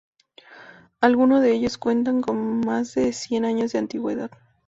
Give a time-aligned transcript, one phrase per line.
[0.99, 4.31] Alguno de ellos cuentan con más de cien años de antigüedad.